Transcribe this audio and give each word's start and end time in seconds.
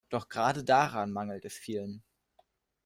Doch 0.09 0.29
gerade 0.29 0.63
daran 0.63 1.11
mangelt 1.11 1.45
es 1.45 1.53
vielen. 1.53 2.01